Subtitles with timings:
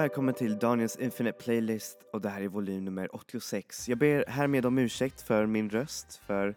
[0.00, 3.88] Välkommen till Daniels Infinite Playlist och det här är volym nummer 86.
[3.88, 6.54] Jag ber härmed om ursäkt för min röst för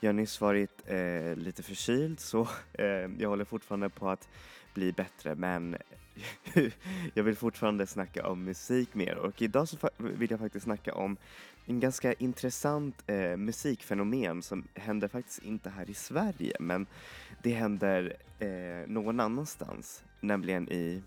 [0.00, 2.40] jag har nyss varit eh, lite förkyld så
[2.72, 2.86] eh,
[3.18, 4.28] jag håller fortfarande på att
[4.74, 5.76] bli bättre men
[7.14, 11.16] jag vill fortfarande snacka om musik mer och idag så vill jag faktiskt snacka om
[11.66, 16.86] en ganska intressant eh, musikfenomen som händer faktiskt inte här i Sverige men
[17.42, 21.02] det händer eh, någon annanstans, nämligen i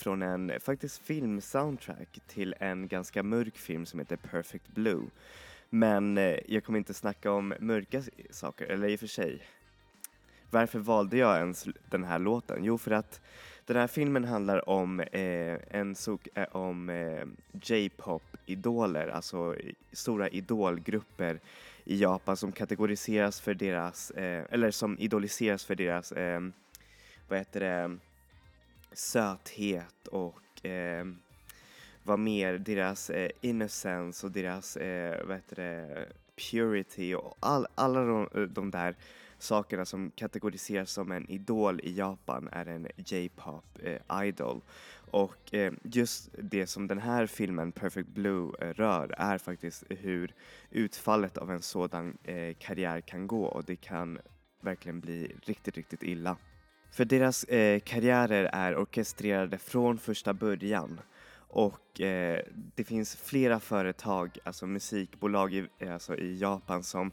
[0.00, 5.02] från en faktiskt filmsoundtrack till en ganska mörk film som heter Perfect Blue.
[5.70, 9.42] Men eh, jag kommer inte snacka om mörka saker, eller i och för sig.
[10.50, 12.64] Varför valde jag ens den här låten?
[12.64, 13.20] Jo, för att
[13.66, 19.56] den här filmen handlar om eh, en sok eh, om eh, J-pop-idoler, alltså
[19.92, 21.40] stora idolgrupper
[21.84, 26.40] i Japan som kategoriseras för deras, eh, eller som idoliseras för deras eh,
[27.28, 27.98] vad heter det,
[28.92, 31.04] söthet och eh,
[32.02, 36.06] vad mer, deras eh, innocence och deras, eh, vad heter det,
[36.50, 38.96] purity och all, alla de, eh, de där
[39.38, 44.60] sakerna som kategoriseras som en idol i Japan är en J-pop eh, idol.
[45.10, 50.34] Och eh, just det som den här filmen Perfect Blue eh, rör är faktiskt hur
[50.70, 54.18] utfallet av en sådan eh, karriär kan gå och det kan
[54.60, 56.36] verkligen bli riktigt, riktigt illa.
[56.90, 61.00] För deras eh, karriärer är orkestrerade från första början
[61.50, 62.40] och eh,
[62.76, 67.12] det finns flera företag, alltså musikbolag i, eh, alltså i Japan som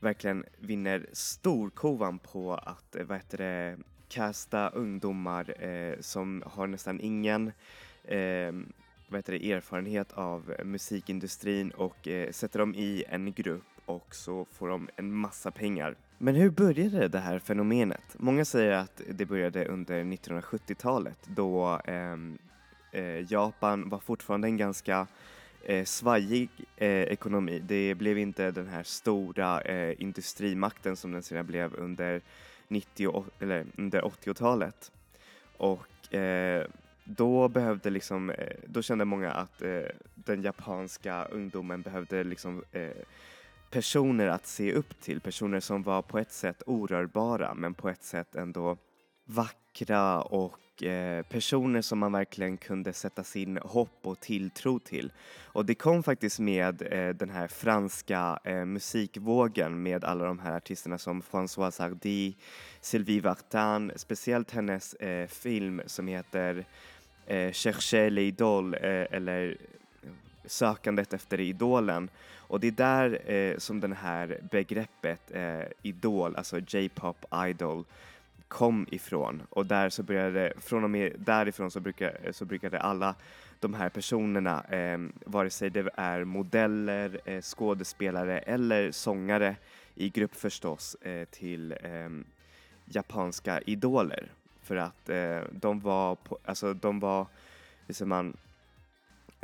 [0.00, 3.78] verkligen vinner storkovan på att eh, vad heter det,
[4.08, 7.52] kasta ungdomar eh, som har nästan ingen
[8.04, 8.52] eh,
[9.08, 14.44] vad heter det, erfarenhet av musikindustrin och eh, sätter dem i en grupp och så
[14.44, 15.96] får de en massa pengar.
[16.18, 18.16] Men hur började det här fenomenet?
[18.18, 22.38] Många säger att det började under 1970-talet då ehm,
[22.92, 25.06] eh, Japan var fortfarande en ganska
[25.62, 27.58] eh, svajig eh, ekonomi.
[27.58, 32.20] Det blev inte den här stora eh, industrimakten som den sedan blev under,
[32.68, 34.92] 90, eller under 80-talet.
[35.56, 36.66] Och eh,
[37.04, 39.82] då behövde liksom, eh, då kände många att eh,
[40.14, 42.90] den japanska ungdomen behövde liksom eh,
[43.74, 48.02] personer att se upp till, personer som var på ett sätt orörbara men på ett
[48.02, 48.76] sätt ändå
[49.24, 55.12] vackra och eh, personer som man verkligen kunde sätta sin hopp och tilltro till.
[55.44, 60.56] Och det kom faktiskt med eh, den här franska eh, musikvågen med alla de här
[60.56, 62.34] artisterna som François Hardy,
[62.80, 66.64] Sylvie Vartan, speciellt hennes eh, film som heter
[67.26, 69.56] eh, Chercher l'idol eh, eller
[70.02, 70.10] eh,
[70.46, 72.10] Sökandet efter idolen
[72.54, 77.84] och det är där eh, som den här begreppet eh, idol, alltså J-pop idol,
[78.48, 79.42] kom ifrån.
[79.50, 83.14] Och där så började, från och med därifrån så, brukar, eh, så brukade alla
[83.60, 89.56] de här personerna, eh, vare sig det är modeller, eh, skådespelare eller sångare
[89.94, 92.08] i grupp förstås, eh, till eh,
[92.84, 94.28] japanska idoler.
[94.62, 97.26] För att eh, de var, på, alltså de var,
[97.86, 98.36] liksom man,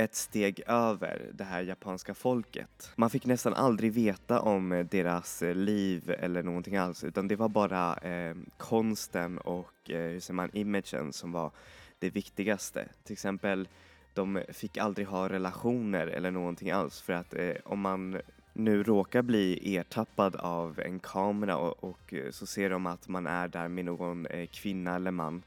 [0.00, 2.92] ett steg över det här japanska folket.
[2.96, 7.94] Man fick nästan aldrig veta om deras liv eller någonting alls utan det var bara
[7.96, 11.50] eh, konsten och eh, hur säger man, imagen som var
[11.98, 12.88] det viktigaste.
[13.04, 13.68] Till exempel
[14.14, 18.20] de fick aldrig ha relationer eller någonting alls för att eh, om man
[18.52, 23.48] nu råkar bli ertappad av en kamera och, och så ser de att man är
[23.48, 25.42] där med någon eh, kvinna eller man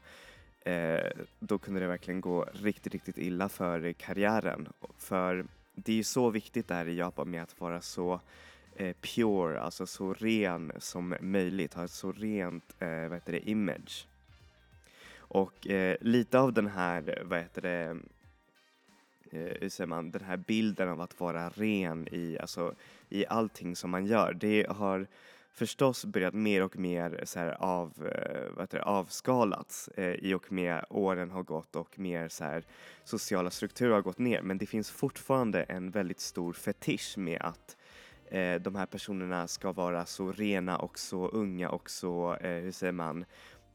[0.64, 4.68] eh, då kunde det verkligen gå riktigt, riktigt illa för karriären.
[4.98, 8.20] För det är ju så viktigt det här i Japan med att vara så
[8.76, 13.50] eh, pure, alltså så ren som möjligt, ha ett så rent eh, vad heter det,
[13.50, 14.06] image.
[15.16, 17.98] Och eh, lite av den här, vad heter det,
[19.30, 22.74] eh, hur säger man, den här bilden av att vara ren i, alltså,
[23.08, 25.06] i allting som man gör, det har
[25.54, 30.34] förstås börjat mer och mer så här av, eh, vad heter det, avskalats eh, i
[30.34, 32.64] och med åren har gått och mer så här,
[33.04, 34.42] sociala strukturer har gått ner.
[34.42, 37.76] Men det finns fortfarande en väldigt stor fetisch med att
[38.26, 42.72] eh, de här personerna ska vara så rena och så unga och så, eh, hur
[42.72, 43.24] säger man,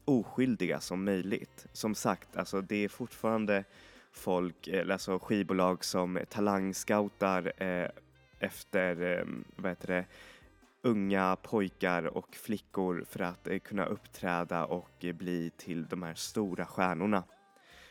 [0.04, 1.66] oskyldiga som möjligt.
[1.72, 3.64] Som sagt, alltså det är fortfarande
[4.12, 7.90] folk, alltså skivbolag som talangscoutar eh,
[8.40, 9.24] efter, eh,
[9.56, 10.04] vad heter det,
[10.82, 16.14] unga pojkar och flickor för att eh, kunna uppträda och eh, bli till de här
[16.14, 17.24] stora stjärnorna.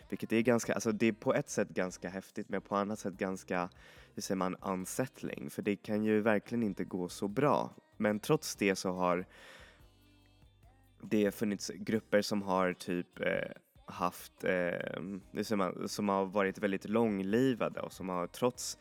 [0.09, 3.13] Vilket är ganska, alltså det är på ett sätt ganska häftigt men på annat sätt
[3.13, 3.69] ganska,
[4.13, 5.49] hur säger man, unsettling.
[5.49, 7.73] För det kan ju verkligen inte gå så bra.
[7.97, 9.25] Men trots det så har
[11.01, 13.51] det funnits grupper som har typ eh,
[13.85, 15.01] haft, eh,
[15.55, 18.77] man, som har varit väldigt långlivade och som har trots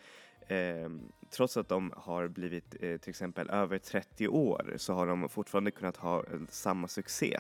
[0.49, 0.89] eh,
[1.31, 5.71] trots att de har blivit eh, till exempel över 30 år så har de fortfarande
[5.71, 7.39] kunnat ha eh, samma succé.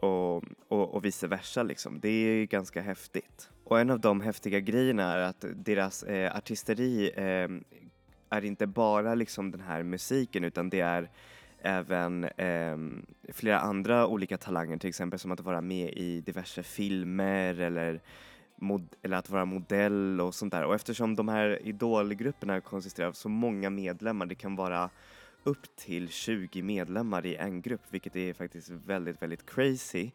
[0.00, 0.36] Och,
[0.68, 2.00] och, och, vice versa liksom.
[2.00, 3.50] Det är ganska häftigt.
[3.64, 7.48] Och en av de häftiga grejerna är att deras eh, artisteri eh,
[8.30, 11.10] är inte bara liksom den här musiken utan det är
[11.62, 12.76] även eh,
[13.32, 18.00] flera andra olika talanger, till exempel som att vara med i diverse filmer eller
[19.02, 20.64] eller att vara modell och sånt där.
[20.64, 24.90] Och eftersom de här idolgrupperna konsisterar av så många medlemmar, det kan vara
[25.44, 30.10] upp till 20 medlemmar i en grupp, vilket är faktiskt väldigt, väldigt crazy.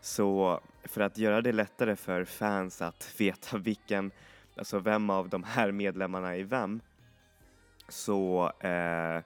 [0.00, 4.10] Så för att göra det lättare för fans att veta vilken,
[4.56, 6.80] alltså vem av de här medlemmarna är vem,
[7.88, 9.22] så eh,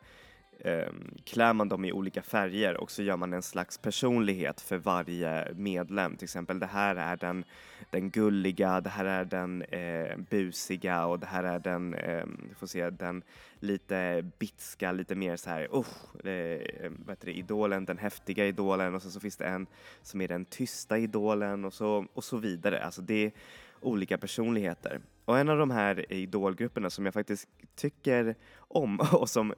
[0.64, 0.92] eh,
[1.24, 5.54] klär man dem i olika färger och så gör man en slags personlighet för varje
[5.54, 6.16] medlem.
[6.16, 7.44] Till exempel det här är den,
[7.90, 12.26] den gulliga, det här är den eh, busiga och det här är den, eh,
[12.58, 13.22] får se, den
[13.60, 15.86] lite bitska, lite mer så här, oh,
[16.30, 19.66] eh, vad heter det, idolen, den häftiga idolen och sen så finns det en
[20.02, 22.84] som är den tysta idolen och så, och så vidare.
[22.84, 23.32] Alltså det är
[23.80, 25.00] olika personligheter.
[25.24, 29.54] Och en av de här idolgrupperna som jag faktiskt tycker om och som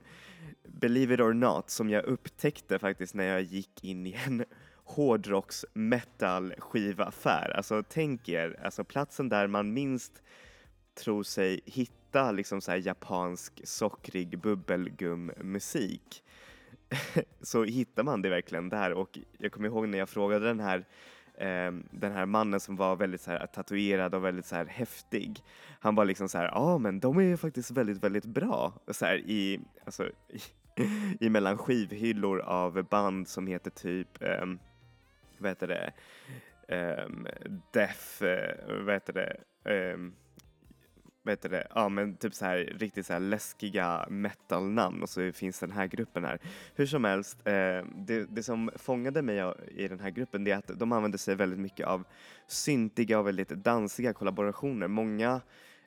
[0.80, 4.44] believe it or not, som jag upptäckte faktiskt när jag gick in i en
[4.84, 7.52] hårdrocks metal skivaffär.
[7.56, 10.22] Alltså tänk er, alltså platsen där man minst
[10.94, 16.22] tror sig hitta liksom så japansk sockrig bubbelgummusik.
[17.42, 20.78] så hittar man det verkligen där och jag kommer ihåg när jag frågade den här
[21.34, 25.42] eh, den här mannen som var väldigt så här, tatuerad och väldigt så här, häftig.
[25.80, 28.72] Han var liksom så här, ja ah, men de är faktiskt väldigt, väldigt bra.
[28.88, 30.10] Så här, i, alltså,
[31.20, 34.58] i, mellan skivhyllor av band som heter typ, um,
[35.38, 35.92] vad heter det,
[36.68, 37.26] ehm, um,
[37.72, 39.36] Death, eh, uh, vad heter det,
[39.94, 40.14] um,
[41.22, 45.32] vad heter det, ja men typ så här riktigt så här läskiga metalnamn och så
[45.32, 46.38] finns den här gruppen här.
[46.74, 50.56] Hur som helst, eh, det, det som fångade mig i den här gruppen det är
[50.56, 52.04] att de använder sig väldigt mycket av
[52.46, 54.88] syntiga och väldigt dansiga kollaborationer.
[54.88, 55.40] Många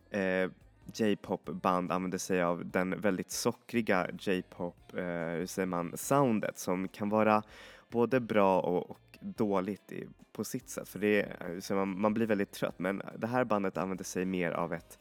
[0.09, 0.49] eh,
[0.93, 7.09] J-pop-band använder sig av den väldigt sockriga J-pop, eh, hur säger man, soundet som kan
[7.09, 7.43] vara
[7.89, 10.89] både bra och, och dåligt i, på sitt sätt.
[10.89, 14.51] För det är, man, man, blir väldigt trött men det här bandet använder sig mer
[14.51, 14.99] av ett,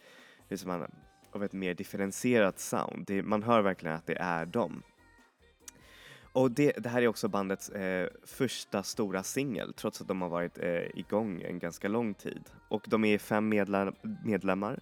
[0.48, 0.90] hur säger man,
[1.32, 3.06] av ett mer differentierat sound.
[3.06, 4.82] Det, man hör verkligen att det är dem.
[6.32, 10.28] Och det, det här är också bandets eh, första stora singel trots att de har
[10.28, 12.42] varit eh, igång en ganska lång tid.
[12.68, 14.80] Och de är fem medlem medlemmar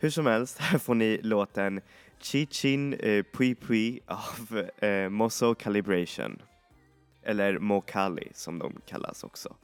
[0.00, 1.80] hur som helst, här får ni låten
[2.20, 6.42] Chichin eh, Pui Pui av eh, Mosso Calibration.
[7.22, 9.56] Eller Mokali som de kallas också.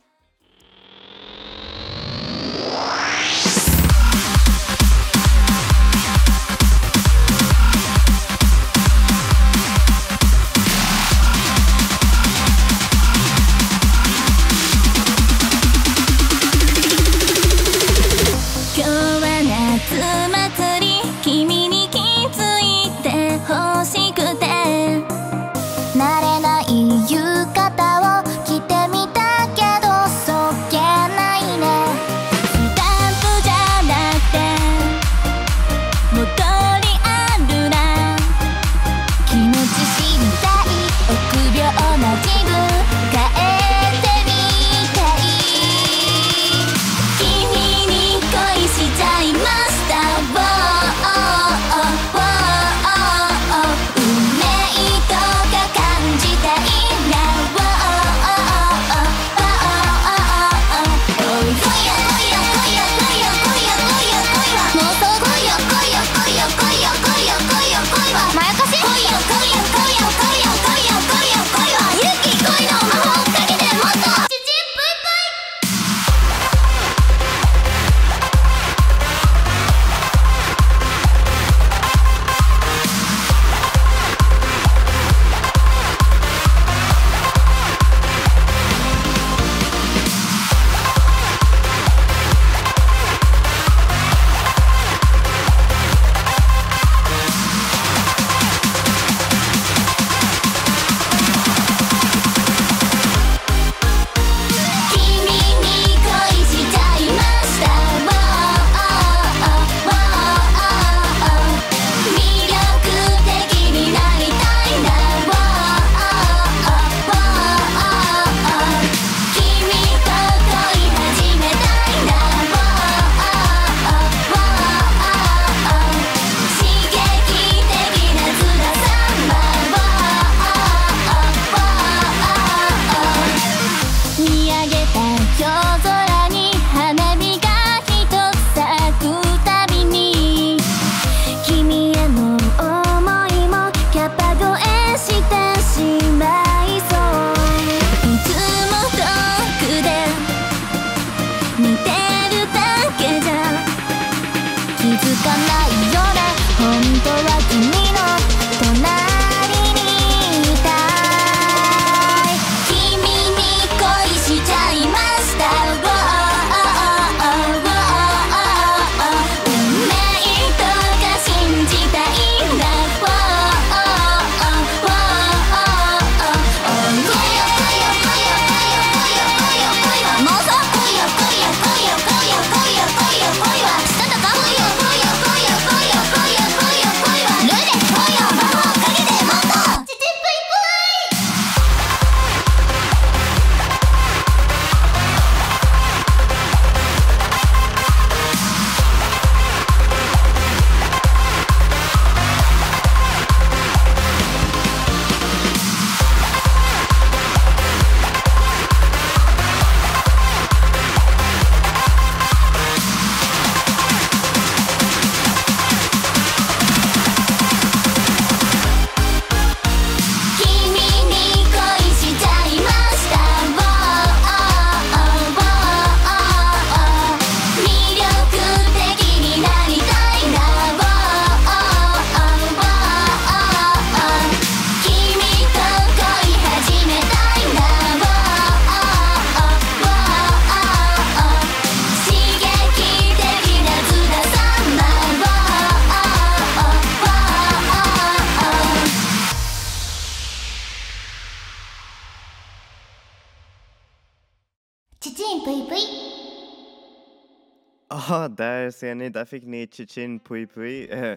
[258.28, 260.88] Där ser ni, där fick ni Chichin Pui Pui.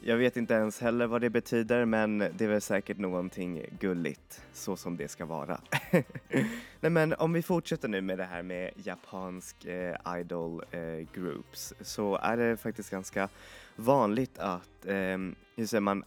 [0.00, 4.42] Jag vet inte ens heller vad det betyder men det är väl säkert någonting gulligt,
[4.52, 5.60] så som det ska vara.
[6.80, 10.80] Nej men om vi fortsätter nu med det här med japansk eh, idol eh,
[11.14, 13.28] groups så är det faktiskt ganska
[13.76, 15.18] vanligt att, eh,
[15.56, 16.04] hur säger man,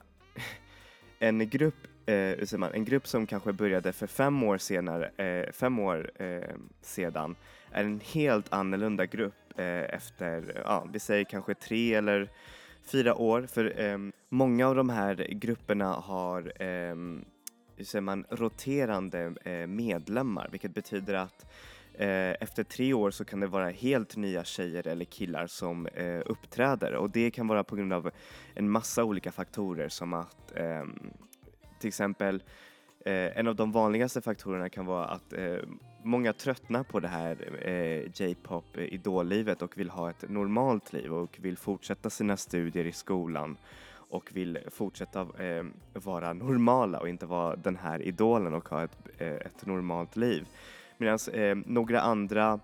[1.19, 5.25] en grupp eh, hur säger man, en grupp som kanske började för fem år, senare,
[5.25, 7.35] eh, fem år eh, sedan
[7.71, 12.29] är en helt annorlunda grupp Eh, efter, ja, vi säger kanske tre eller
[12.83, 13.41] fyra år.
[13.41, 13.97] För eh,
[14.29, 16.95] många av de här grupperna har eh,
[17.75, 21.45] hur säger man, roterande eh, medlemmar, vilket betyder att
[21.93, 26.21] eh, efter tre år så kan det vara helt nya tjejer eller killar som eh,
[26.25, 28.11] uppträder och det kan vara på grund av
[28.55, 30.83] en massa olika faktorer som att eh,
[31.79, 32.43] till exempel
[33.05, 35.57] eh, en av de vanligaste faktorerna kan vara att eh,
[36.03, 41.13] många tröttnar på det här eh, J-pop eh, idollivet och vill ha ett normalt liv
[41.13, 43.57] och vill fortsätta sina studier i skolan
[44.09, 45.63] och vill fortsätta eh,
[45.93, 50.47] vara normala och inte vara den här idolen och ha ett, eh, ett normalt liv.
[50.97, 52.59] Medan eh, några andra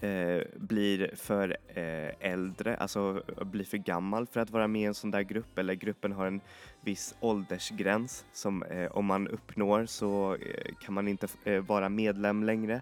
[0.00, 4.94] eh, blir för eh, äldre, alltså blir för gammal för att vara med i en
[4.94, 6.40] sån där grupp eller gruppen har en
[6.80, 12.44] viss åldersgräns som eh, om man uppnår så eh, kan man inte eh, vara medlem
[12.44, 12.80] längre.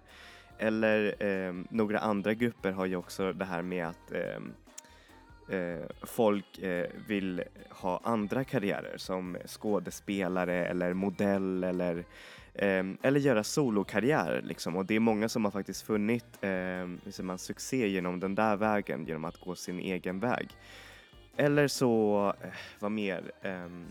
[0.59, 4.37] Eller eh, några andra grupper har ju också det här med att eh,
[5.59, 12.04] eh folk eh, vill ha andra karriärer som skådespelare eller modell eller, eh,
[12.54, 14.76] Ehm, eller göra solokarriär liksom.
[14.76, 19.06] Och det är många som har faktiskt funnit eh, man, succé genom den där vägen,
[19.06, 20.49] genom att gå sin egen väg.
[21.37, 23.32] Eller så, eh, vad mer?
[23.42, 23.87] Ehm,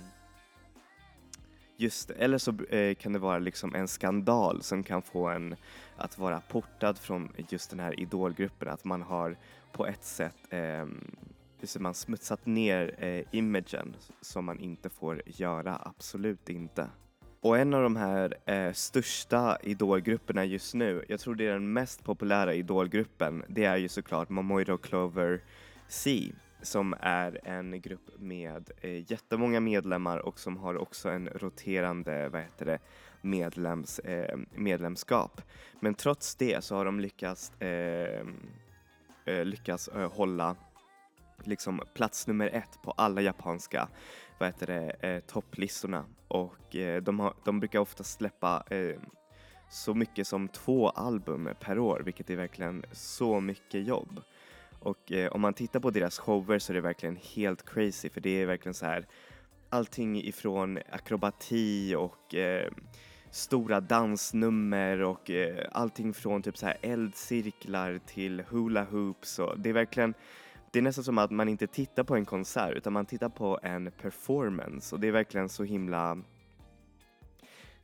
[1.78, 5.56] just Eller så eh, kan det vara liksom en skandal som kan få en
[5.98, 9.38] att vara portad från just den här idolgruppen, att man har
[9.72, 10.86] på ett sätt eh,
[11.80, 16.90] man smutsat ner eh, imagen som man inte får göra, absolut inte.
[17.44, 21.74] Och en av de här eh, största idolgrupperna just nu, jag tror det är den
[21.74, 25.42] mest populära idolgruppen, det är ju såklart Momoiro Clover
[25.88, 26.32] C
[26.62, 32.42] som är en grupp med eh, jättemånga medlemmar och som har också en roterande vad
[32.42, 32.80] heter det,
[33.22, 35.42] medlems, eh, medlemskap.
[35.80, 38.36] Men trots det så har de lyckats, ehm,
[39.26, 40.56] eh, lyckats eh, hålla
[41.44, 43.88] liksom plats nummer ett på alla japanska
[44.40, 48.96] vad heter det, eh, topplistorna och eh, de, har, de brukar ofta släppa eh,
[49.70, 54.22] så mycket som två album per år vilket är verkligen så mycket jobb.
[54.80, 58.22] Och eh, om man tittar på deras shower så är det verkligen helt crazy för
[58.22, 59.06] det är verkligen så här
[59.70, 62.72] allting ifrån akrobati och eh,
[63.32, 69.70] stora dansnummer och eh, allting från typ så här eldcirklar till hula hoops och det
[69.70, 70.14] är verkligen
[70.74, 73.60] det är nästan som att man inte tittar på en konsert utan man tittar på
[73.64, 74.96] en performance.
[74.96, 76.18] Och det är verkligen så himla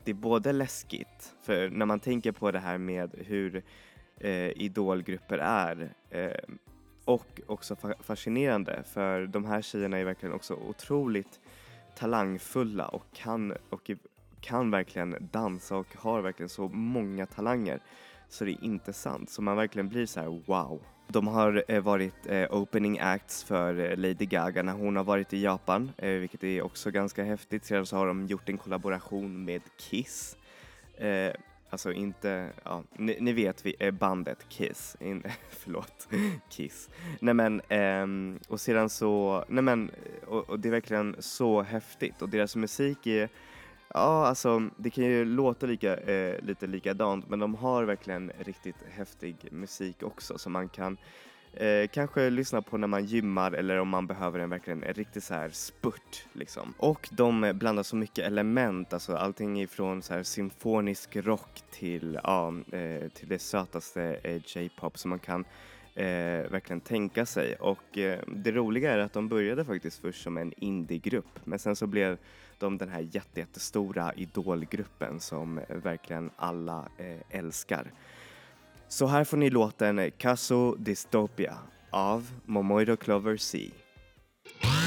[0.04, 3.64] det är både läskigt, för när man tänker på det här med hur
[4.18, 6.56] eh, idolgrupper är eh,
[7.06, 11.40] och också fa fascinerande för de här tjejerna är verkligen också otroligt
[11.96, 13.92] talangfulla och kan, och
[14.42, 17.80] kan verkligen dansa och har verkligen så många talanger
[18.30, 19.30] så det är inte sant.
[19.30, 20.82] Så man verkligen blir så här: wow.
[21.08, 25.34] De har eh, varit eh, opening acts för eh, Lady Gaga när hon har varit
[25.34, 27.66] i Japan, eh, vilket är också ganska häftigt.
[27.66, 30.38] Sedan så har de gjort en kollaboration med Kiss.
[30.98, 31.34] Eh,
[31.70, 36.08] alltså inte, ja, ni, ni vet vi, eh, bandet Kiss, In, förlåt,
[36.50, 36.90] Kiss.
[37.20, 39.92] Nej men, um, och sedan så, nej men,
[40.28, 43.30] och, och, det är verkligen så häftigt och deras musik är
[43.94, 48.76] Ja, alltså det kan ju låta lika, eh, lite likadant men de har verkligen riktigt
[48.90, 50.98] häftig musik också som man kan
[51.54, 55.24] eh, kanske lyssna på när man gymmar eller om man behöver en verkligen en riktig
[55.24, 56.74] så här spurt liksom.
[56.78, 62.54] Och de blandar så mycket element, alltså allting ifrån så här symfonisk rock till, ja,
[62.72, 65.46] eh, till det sötaste eh, J-pop som man kan
[66.00, 67.56] eh, verkligen tänka sig.
[67.56, 71.76] Och eh, det roliga är att de började faktiskt först som en indiegrupp men sen
[71.76, 72.18] så blev
[72.60, 77.92] de den här jättestora idolgruppen som eh, verkligen alla eh, älskar.
[78.88, 81.58] Så här får ni låten Caso Dystopia
[81.90, 84.79] av Momoiro Clover C.「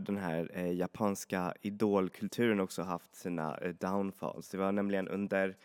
[0.00, 4.48] den här eh, japanska idolkulturen också haft sina eh, downfalls.
[4.48, 5.56] Det var nämligen under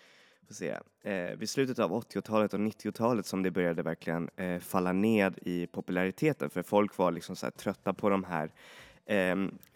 [0.48, 4.92] får se, eh, vid slutet av 80-talet och 90-talet som det började verkligen eh, falla
[4.92, 8.52] ned i populariteten för folk var liksom så här trötta på de här
[9.06, 9.36] eh,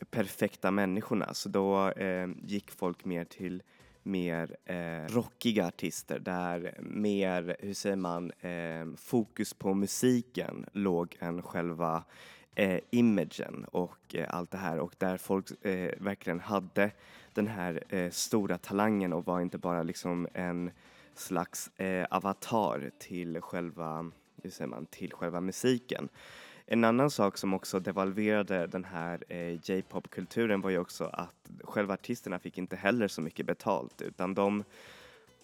[0.10, 3.64] perfekta människorna så då eh, gick folk mer till
[4.04, 11.42] mer eh, rockiga artister där mer, hur säger man, eh, fokus på musiken låg än
[11.42, 12.04] själva
[12.60, 16.92] eh, imagen och eh, allt det här och där folk eh, verkligen hade
[17.34, 20.72] den här eh, stora talangen och var inte bara liksom en
[21.14, 24.12] slags eh, avatar till själva,
[24.44, 26.10] hur säger man, till själva musiken.
[26.66, 31.94] En annan sak som också devalverade den här eh, J-pop-kulturen var ju också att själva
[31.94, 34.64] artisterna fick inte heller så mycket betalt utan de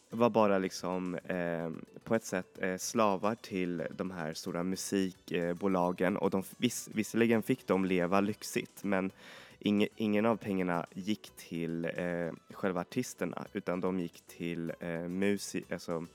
[0.10, 1.70] var bara liksom eh,
[2.04, 7.68] på ett sätt eh, slavar till de här stora musikbolagen och de, viss, visserligen fick
[7.68, 9.12] de leva lyxigt men
[9.60, 15.64] ing, ingen av pengarna gick till eh, själva artisterna utan de gick till eh, musi,
[15.72, 16.06] alltså,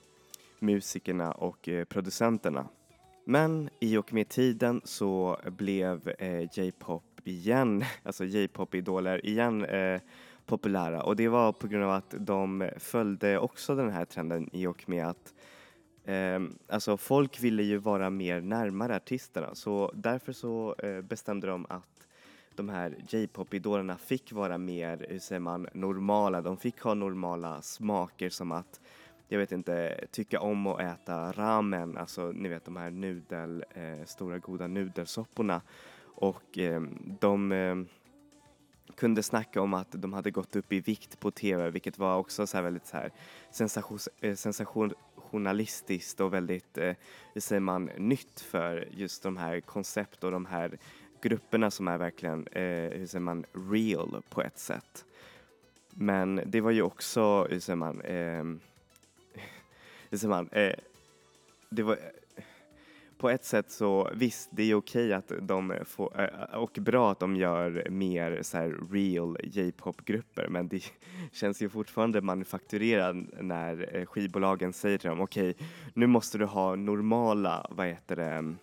[0.58, 2.68] musikerna och eh, producenterna.
[3.24, 10.00] Men i och med tiden så blev eh, J-pop igen, alltså J-pop-idoler igen eh,
[10.50, 14.66] populära och det var på grund av att de följde också den här trenden i
[14.66, 15.34] och med att
[16.04, 21.66] eh, alltså folk ville ju vara mer närmare artisterna så därför så eh, bestämde de
[21.68, 22.06] att
[22.54, 26.40] de här J-pop-idolerna fick vara mer, hur säger man, normala.
[26.40, 28.80] De fick ha normala smaker som att
[29.28, 34.04] jag vet inte, tycka om att äta ramen, alltså ni vet de här nudel, eh,
[34.06, 35.62] stora goda nudelsopporna.
[36.02, 36.82] Och eh,
[37.20, 37.76] de eh,
[39.00, 42.46] kunde snacka om att de hade gått upp i vikt på TV, vilket var också
[42.46, 43.10] så väldigt så här
[43.50, 46.92] sensation, eh, sensationalistiskt och väldigt, eh,
[47.34, 50.78] hur säger man, nytt för just de här koncept och de här
[51.22, 55.04] grupperna som är verkligen, eh, hur säger man, real på ett sätt.
[55.90, 58.44] Men det var ju också, hur säger man, eh,
[60.10, 60.74] hur säger man, eh,
[61.68, 61.98] det var
[63.20, 67.20] på ett sätt så visst, det är okej att de får, eh, och bra att
[67.20, 70.82] de gör mer så här real J-pop-grupper men det
[71.32, 75.54] känns ju fortfarande manufakturerat när eh, skivbolagen säger till dem okej,
[75.94, 78.54] nu måste du ha normala, vad heter det,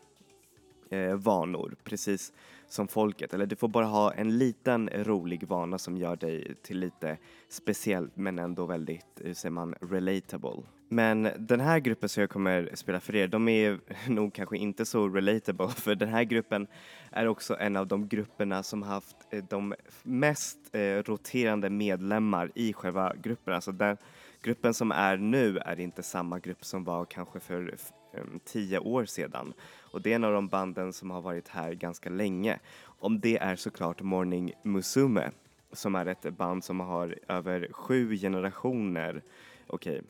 [0.97, 2.33] eh, vanor, precis
[2.67, 3.33] som folket.
[3.33, 7.17] Eller du får bara ha en liten rolig vana som gör dig till lite
[7.49, 10.63] speciell men ändå väldigt, hur säger man, relatable.
[10.89, 14.85] Men den här gruppen som jag kommer spela för er, de är nog kanske inte
[14.85, 16.67] så relatable för den här gruppen
[17.11, 22.73] är också en av de grupperna som haft eh, de mest eh, roterande medlemmar i
[22.73, 23.53] själva gruppen.
[23.53, 23.97] Alltså den
[24.41, 27.75] gruppen som är nu är inte samma grupp som var kanske för
[28.13, 29.53] um, tio år sedan.
[29.91, 32.59] Och det är en av de banden som har varit här ganska länge.
[32.83, 35.31] Om det är såklart Morning Musume
[35.71, 39.21] som är ett band som har över sju generationer,
[39.67, 40.01] okej, okay,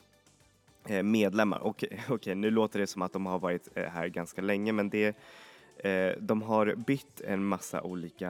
[0.88, 1.58] Eh, medlemmar.
[1.62, 4.72] Okej, okay, okay, nu låter det som att de har varit eh, här ganska länge
[4.72, 5.16] men det
[5.76, 8.28] eh, de har bytt en massa olika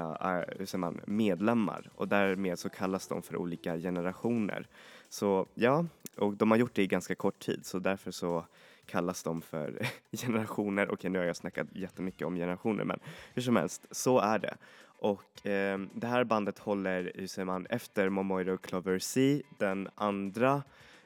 [0.59, 4.67] hur man, medlemmar och därmed så kallas de för olika generationer.
[5.09, 8.45] Så ja, och de har gjort det i ganska kort tid så därför så
[8.87, 10.93] kallas de för generationer.
[10.93, 13.01] Okej, nu har jag snackat jättemycket om generationer, men
[13.35, 14.57] hur som helst, så är det.
[15.01, 20.63] Och eh, det här bandet håller, hur säger man, efter Momoiro Clover C, den andra,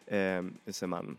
[0.07, 1.19] eh, hur säger man,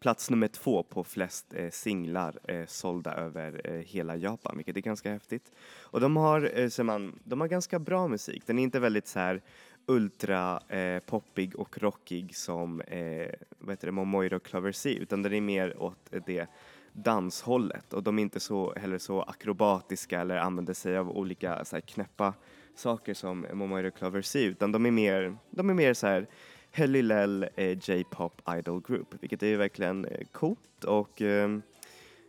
[0.00, 4.80] plats nummer två på flest eh, singlar eh, sålda över eh, hela Japan, vilket är
[4.80, 5.52] ganska häftigt.
[5.82, 8.42] Och de har, eh, ser man, de har ganska bra musik.
[8.46, 9.42] Den är inte väldigt så här
[9.86, 15.32] ultra eh, poppig och rockig som eh, vad heter det, Momoiro Clover C utan den
[15.32, 16.46] är mer åt det
[16.92, 21.76] danshållet och de är inte så, heller så akrobatiska eller använder sig av olika så
[21.76, 22.34] här, knäppa
[22.74, 26.26] saker som Momoiro Clover C utan de är mer, de är mer så här
[26.72, 31.62] Hellilell eh, J-pop idol group vilket är ju verkligen eh, coolt och ehm,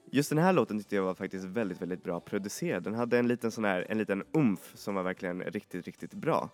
[0.05, 2.83] Just den här låten tyckte jag var faktiskt väldigt, väldigt bra producerad.
[2.83, 6.49] Den hade en liten sån här, en liten umf som var verkligen riktigt, riktigt bra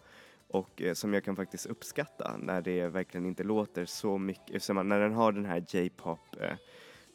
[0.48, 4.60] och eh, som jag kan faktiskt uppskatta när det verkligen inte låter så mycket, eh,
[4.60, 6.56] så man, när den har den här J-pop, eh,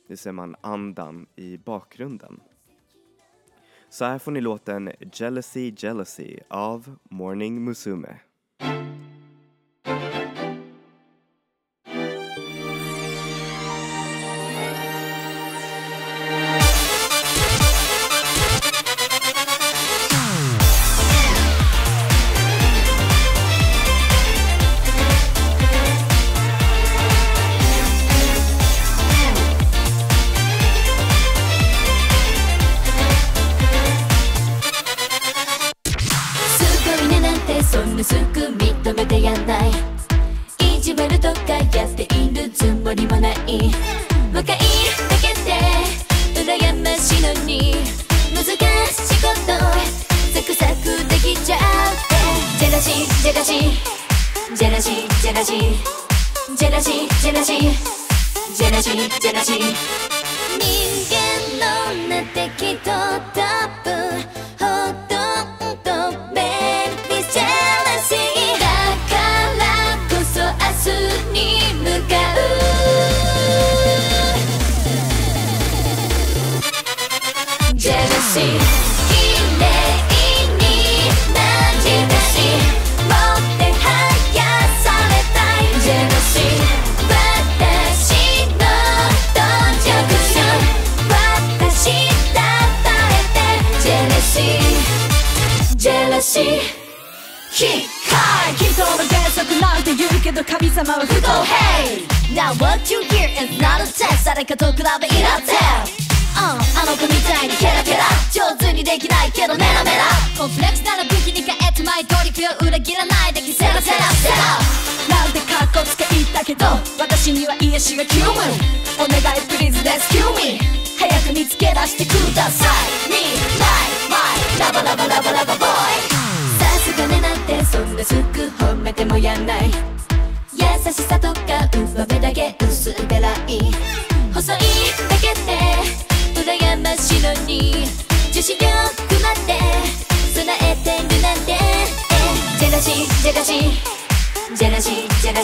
[0.07, 2.41] det ser man andan i bakgrunden.
[3.89, 8.19] Så här får ni låten Jealousy Jealousy av Morning Musume.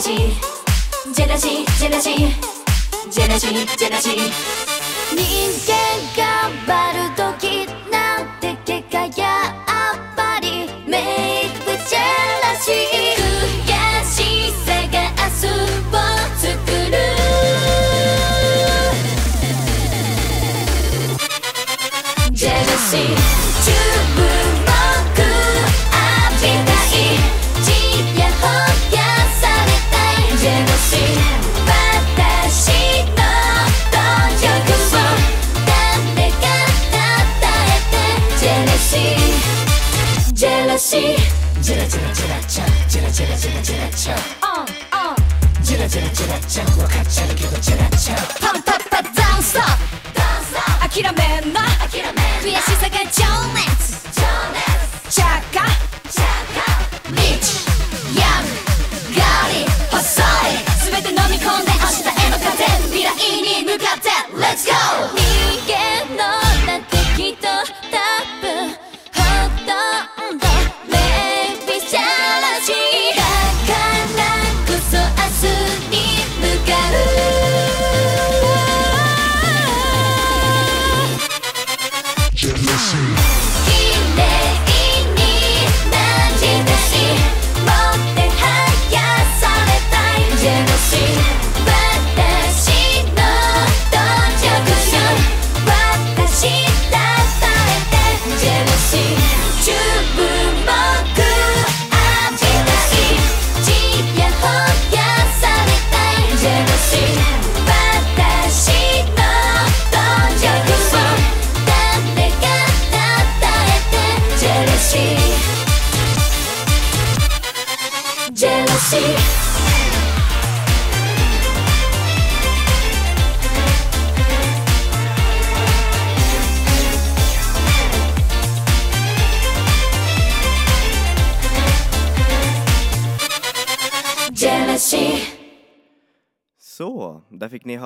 [0.00, 4.69] シージェラシージェラシージェラシージェラシー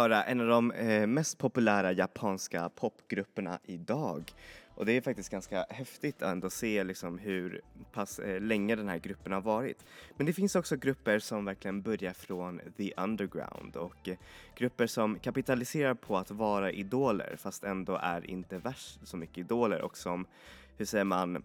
[0.05, 4.33] Höra en av de eh, mest populära japanska popgrupperna idag.
[4.75, 8.89] Och det är faktiskt ganska häftigt ändå att se liksom hur pass eh, länge den
[8.89, 9.85] här gruppen har varit.
[10.17, 14.17] Men det finns också grupper som verkligen börjar från the underground och eh,
[14.55, 19.81] grupper som kapitaliserar på att vara idoler fast ändå är inte värst så mycket idoler
[19.81, 20.27] och som,
[20.77, 21.43] hur säger man,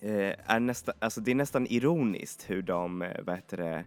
[0.00, 3.84] är nästa, alltså det är nästan ironiskt hur de vad heter det,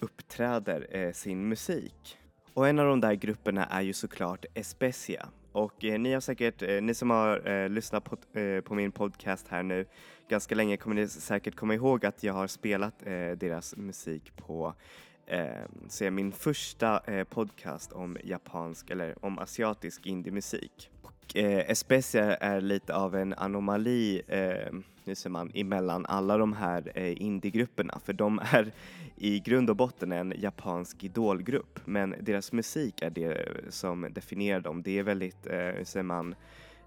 [0.00, 2.18] uppträder sin musik.
[2.54, 5.28] Och en av de där grupperna är ju såklart Especia.
[5.52, 8.92] Och eh, ni har säkert, eh, ni som har eh, lyssnat på, eh, på min
[8.92, 9.86] podcast här nu
[10.28, 14.74] ganska länge kommer ni säkert komma ihåg att jag har spelat eh, deras musik på
[15.26, 15.46] eh,
[15.88, 20.90] så min första eh, podcast om japansk eller om asiatisk indiemusik.
[21.02, 24.72] Och eh, Especia är lite av en anomali, eh,
[25.04, 28.72] eh, säger man, emellan alla de här eh, indiegrupperna för de är
[29.16, 34.60] i grund och botten en japansk idolgrupp men deras musik är det eh, som definierar
[34.60, 34.82] dem.
[34.82, 36.34] Det är väldigt, eh, hur säger man,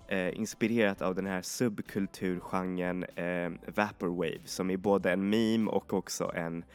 [0.08, 6.32] eh, inspirerat av den här subkulturgenren eh, Vaporwave som är både en meme och också
[6.36, 6.66] en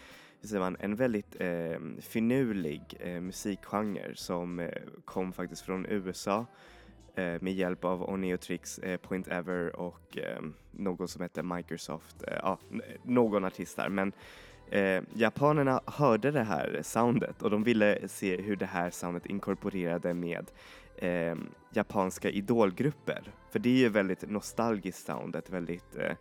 [0.43, 4.69] säger man, en väldigt eh, finurlig eh, musikgenre som eh,
[5.05, 6.47] kom faktiskt från USA
[7.15, 12.35] Eh, med hjälp av Oneotrix, eh, Point Ever och eh, någon som heter Microsoft, eh,
[12.43, 12.59] ja,
[13.03, 13.89] någon artist där.
[13.89, 14.13] Men
[14.71, 20.15] eh, japanerna hörde det här soundet och de ville se hur det här soundet inkorporerade
[20.15, 20.51] med
[20.97, 21.37] eh,
[21.73, 23.33] japanska idolgrupper.
[23.51, 26.13] För det är ju väldigt nostalgiskt sound, ett väldigt eh,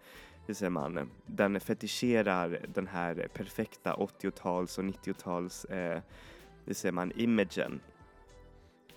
[0.50, 6.02] hur säger man, den fetischerar den här perfekta 80-tals och 90-tals, eh,
[6.66, 7.80] hur säger man, imagen.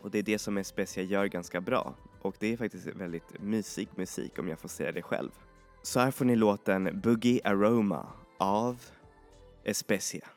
[0.03, 1.95] Och det är det som Especia gör ganska bra.
[2.23, 5.31] Och det är faktiskt väldigt mysig musik om jag får säga det själv.
[5.83, 8.07] Så här får ni låten Boogie Aroma
[8.39, 8.81] av
[9.65, 10.29] Especia.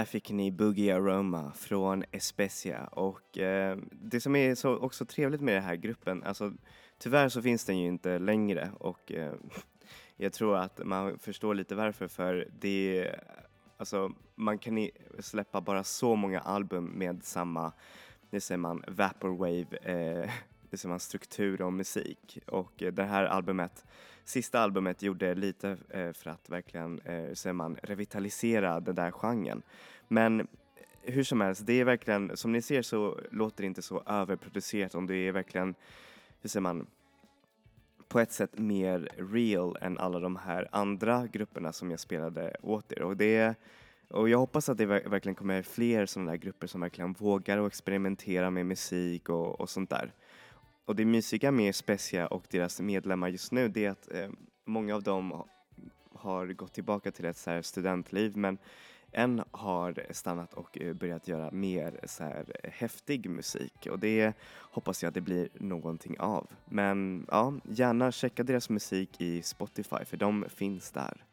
[0.00, 5.40] Där fick ni Boogie Aroma från Especia och eh, det som är så också trevligt
[5.40, 6.52] med den här gruppen, alltså
[6.98, 9.32] tyvärr så finns den ju inte längre och eh,
[10.16, 13.10] jag tror att man förstår lite varför för det,
[13.76, 14.88] alltså man kan
[15.18, 17.72] släppa bara så många album med samma,
[18.30, 20.30] nu säger man, vaporwave, eh,
[20.70, 23.84] det säger man struktur och musik och eh, det här albumet
[24.24, 27.00] Sista albumet gjorde lite eh, för att verkligen,
[27.44, 29.62] eh, man, revitalisera den där genren.
[30.08, 30.46] Men
[31.02, 34.94] hur som helst, det är verkligen, som ni ser så låter det inte så överproducerat
[34.94, 35.74] om det är verkligen,
[36.40, 36.86] hur säger man,
[38.08, 42.92] på ett sätt mer real än alla de här andra grupperna som jag spelade åt
[42.92, 43.02] er.
[43.02, 43.54] Och, det,
[44.08, 47.66] och jag hoppas att det verkligen kommer fler sådana där grupper som verkligen vågar och
[47.66, 50.12] experimentera med musik och, och sånt där.
[50.90, 54.28] Och det mysiga med Specia och deras medlemmar just nu det är att eh,
[54.64, 55.42] många av dem
[56.14, 58.58] har gått tillbaka till ett så här studentliv men
[59.12, 65.02] en har stannat och eh, börjat göra mer så här häftig musik och det hoppas
[65.02, 66.46] jag att det blir någonting av.
[66.64, 71.24] Men ja, gärna checka deras musik i Spotify för de finns där.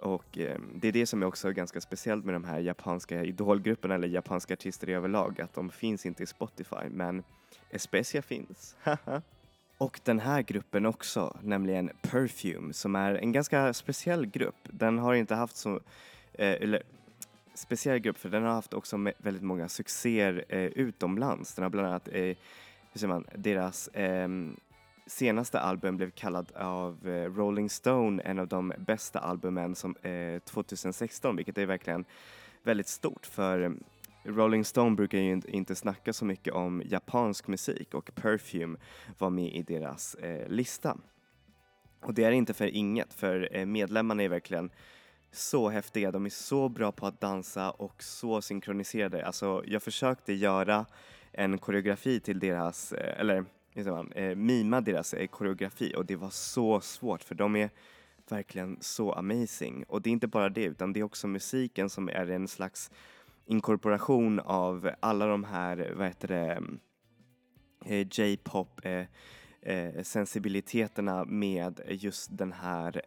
[0.00, 3.94] Och eh, det är det som är också ganska speciellt med de här japanska idolgrupperna
[3.94, 7.22] eller japanska artister i överlag att de finns inte i Spotify men
[7.74, 8.76] Especia finns.
[9.78, 14.56] Och den här gruppen också, nämligen Perfume, som är en ganska speciell grupp.
[14.62, 15.74] Den har inte haft så,
[16.32, 16.82] eh, eller
[17.54, 21.54] speciell grupp för den har haft också väldigt många succéer eh, utomlands.
[21.54, 22.36] Den har bland annat, eh, hur
[22.94, 24.56] säger man, deras ehm,
[25.06, 30.38] senaste album blev kallad av eh, Rolling Stone en av de bästa albumen som, eh,
[30.38, 32.04] 2016, vilket är verkligen
[32.62, 33.70] väldigt stort för eh,
[34.24, 38.78] Rolling Stone brukar ju inte- snacka så mycket om japansk musik och Perfume
[39.18, 40.98] var med i deras eh, lista.
[42.00, 44.70] Och det är inte för inget, för eh, medlemmarna är verkligen
[45.32, 46.10] så häftiga.
[46.10, 49.26] De är så bra på att dansa och så synkroniserade.
[49.26, 50.86] Alltså, jag försökte göra
[51.32, 53.44] en koreografi till deras, eh, eller
[53.74, 57.70] hur man, eh, mima deras eh, koreografi och det var så svårt för de är
[58.28, 59.84] verkligen så amazing.
[59.88, 62.90] Och det är inte bara det utan det är också musiken som är en slags
[63.46, 66.62] inkorporation av alla de här, vad heter det,
[67.84, 69.04] eh, J-pop eh,
[69.62, 73.02] eh, sensibiliteterna med just den här,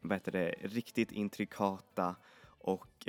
[0.00, 2.16] vad heter det, riktigt intrikata
[2.58, 3.08] och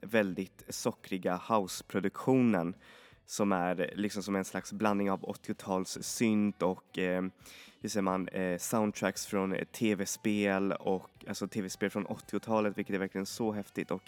[0.00, 2.74] väldigt sockriga houseproduktionen
[3.26, 7.22] som är liksom som en slags blandning av 80-tals synt och eh,
[7.80, 12.98] hur säger man, eh, soundtracks från eh, tv-spel och alltså tv-spel från 80-talet vilket är
[12.98, 13.90] verkligen så häftigt.
[13.90, 14.02] Och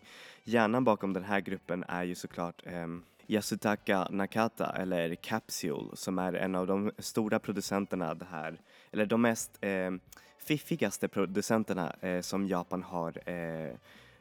[0.44, 2.86] hjärnan bakom den här gruppen är ju såklart eh,
[3.26, 8.60] Yasutaka Nakata eller Capsule som är en av de stora producenterna det här,
[8.92, 9.90] eller de mest eh,
[10.38, 13.74] fiffigaste producenterna eh, som Japan har eh,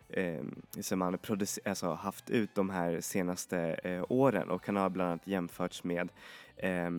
[0.09, 0.43] eh,
[0.81, 5.09] som man har alltså haft ut de här senaste eh, åren och han har bland
[5.09, 6.09] annat jämförts med
[6.57, 6.89] eh,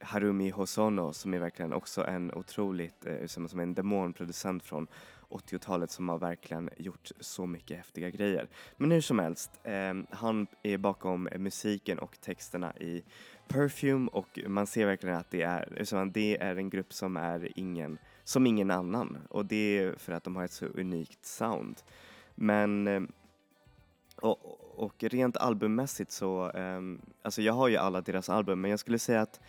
[0.00, 4.86] Harumi Hosono som är verkligen också en otroligt, eh, som, som en demonproducent från
[5.28, 8.48] 80-talet som har verkligen gjort så mycket häftiga grejer.
[8.76, 13.04] Men hur som helst, eh, han är bakom musiken och texterna i
[13.48, 17.52] Perfume och man ser verkligen att det är, så det är en grupp som är
[17.58, 21.76] ingen, som ingen annan och det är för att de har ett så unikt sound.
[22.40, 23.02] Men eh,
[24.16, 24.38] och,
[24.84, 28.98] och rent albummässigt så, ehm, alltså jag har ju alla deras album men jag skulle
[28.98, 29.40] säga att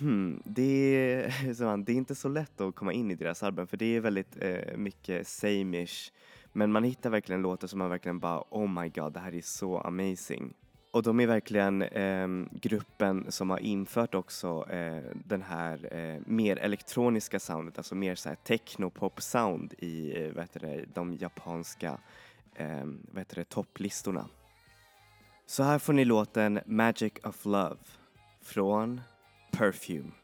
[0.00, 3.66] Hmm, det, är, man, det är inte så lätt att komma in i deras album
[3.66, 6.12] för det är väldigt eh, mycket same-ish.
[6.52, 9.40] Men man hittar verkligen låtar som man verkligen bara oh my god, det här är
[9.40, 10.54] så amazing.
[10.92, 16.56] Och de är verkligen eh, gruppen som har infört också eh, den här eh, mer
[16.56, 21.98] elektroniska soundet, alltså mer så här techno-pop-sound i eh, vad heter det, de japanska
[22.54, 24.26] eh, vad heter det, topplistorna.
[25.46, 27.76] Så här får ni låten Magic of Love
[28.42, 29.00] från
[29.52, 30.19] Perfume.「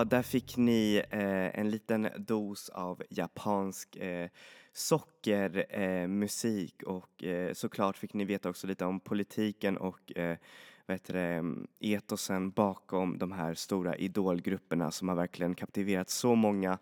[0.00, 4.28] Så, där fick ni eh, en liten dos av japansk eh,
[4.72, 5.62] sockermusik
[6.82, 10.36] eh, och eh, såklart fick ni veta också lite om politiken och eh,
[10.86, 16.34] vad heter det, mm, etosen bakom de här stora idolgrupperna som har verkligen kaptiverat så
[16.34, 16.78] många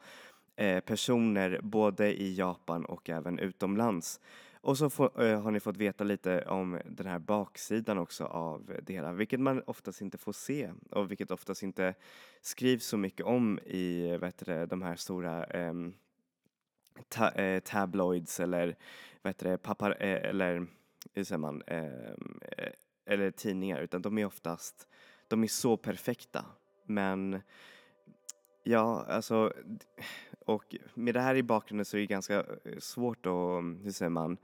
[0.57, 4.21] eh, personer både i Japan och även utomlands.
[4.61, 8.73] Och så får, eh, har ni fått veta lite om den här baksidan också av
[8.83, 11.95] det hela, vilket man oftast inte får se och vilket oftast inte
[12.41, 15.75] skrivs så mycket om i vet du, de här stora eh,
[17.09, 18.77] ta, eh, tabloids eller
[19.23, 20.67] vet du, papar, eh, eller
[21.15, 22.73] hur säger man, ehm, eh,
[23.07, 24.89] eller tidningar, utan de är oftast,
[25.29, 26.45] de är så perfekta.
[26.85, 27.41] Men
[28.63, 29.53] ja, alltså
[30.49, 34.11] och med det här i bakgrunden så är det ganska eh, svårt att, hur säger
[34.11, 34.39] man,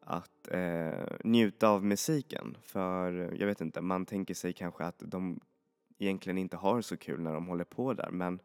[0.00, 2.56] att eh, njuta av musiken.
[2.62, 5.40] För jag vet inte, man tänker sig kanske att de
[5.98, 8.10] egentligen inte har så kul när de håller på där.
[8.10, 8.40] Men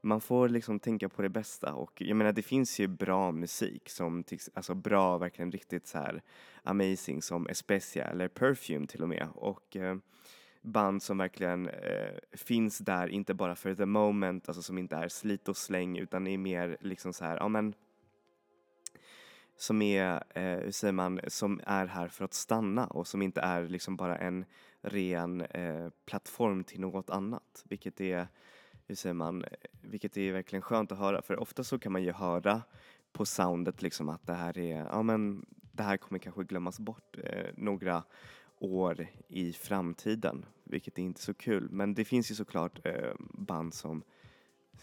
[0.00, 3.88] man får liksom tänka på det bästa och jag menar det finns ju bra musik
[3.88, 4.24] som,
[4.54, 6.22] alltså bra, verkligen riktigt så här
[6.62, 9.28] amazing som Especia eller Perfume till och med.
[9.34, 9.96] Och eh,
[10.62, 15.08] band som verkligen eh, finns där, inte bara för the moment, alltså som inte är
[15.08, 17.74] slit och släng utan är mer liksom så här, ja men
[19.56, 23.40] som är, eh, hur säger man, som är här för att stanna och som inte
[23.40, 24.44] är liksom bara en
[24.80, 28.28] ren eh, plattform till något annat, vilket är,
[28.86, 29.50] hur säger man, eh,
[29.80, 31.22] vilket är verkligen skönt att höra.
[31.22, 32.62] För ofta så kan man ju höra
[33.12, 37.18] på soundet liksom att det här är, ja men det här kommer kanske glömmas bort
[37.24, 38.02] eh, några
[38.62, 41.68] år i framtiden, vilket är inte så kul.
[41.70, 44.02] Men det finns ju såklart eh, band som,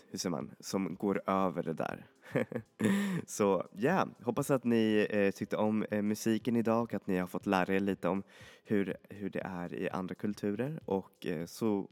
[0.08, 2.08] hur säger man, som går över det där.
[3.28, 7.18] så ja, yeah, hoppas att ni eh, tyckte om eh, musiken idag och att ni
[7.18, 8.24] har fått lära er lite om
[8.64, 11.90] hur, hur det är i andra kulturer och eh, så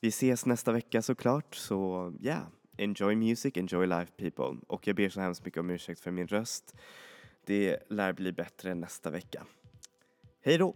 [0.00, 2.42] vi ses nästa vecka såklart, så ja, yeah,
[2.76, 6.26] enjoy music, enjoy life people och jag ber så hemskt mycket om ursäkt för min
[6.26, 6.74] röst.
[7.44, 9.46] Det lär bli bättre nästa vecka.
[10.44, 10.74] Hej då!